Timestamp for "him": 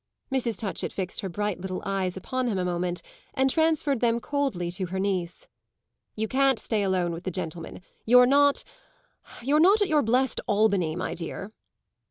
2.47-2.57